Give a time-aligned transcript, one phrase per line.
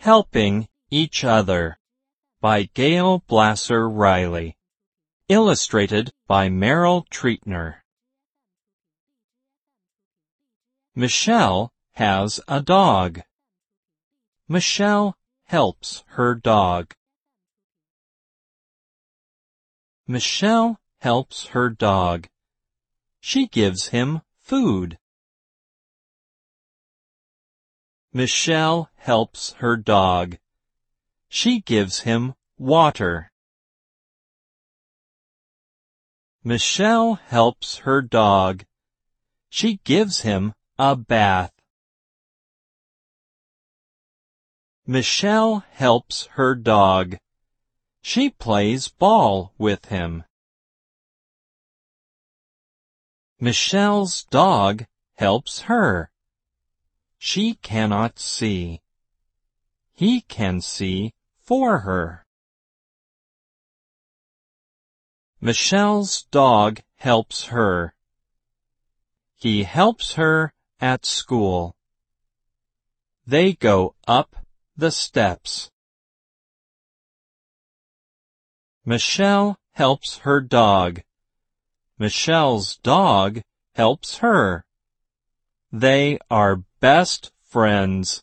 [0.00, 1.78] Helping Each Other
[2.40, 4.56] by Gail Blasser Riley.
[5.28, 7.82] Illustrated by Merrill Treatner.
[10.94, 13.20] Michelle has a dog.
[14.48, 16.94] Michelle helps her dog.
[20.06, 22.26] Michelle helps her dog.
[23.20, 24.96] She gives him food.
[28.12, 30.36] Michelle helps her dog.
[31.28, 33.30] She gives him water.
[36.42, 38.64] Michelle helps her dog.
[39.48, 41.52] She gives him a bath.
[44.86, 47.16] Michelle helps her dog.
[48.02, 50.24] She plays ball with him.
[53.38, 54.86] Michelle's dog
[55.16, 56.10] helps her.
[57.22, 58.80] She cannot see.
[59.92, 62.24] He can see for her.
[65.38, 67.94] Michelle's dog helps her.
[69.36, 71.76] He helps her at school.
[73.26, 74.34] They go up
[74.74, 75.70] the steps.
[78.86, 81.02] Michelle helps her dog.
[81.98, 83.42] Michelle's dog
[83.74, 84.64] helps her.
[85.70, 88.22] They are best friends.